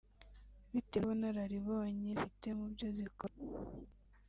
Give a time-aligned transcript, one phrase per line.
[0.71, 3.35] bitewe n’ubunararibonye zifite mu byo zikora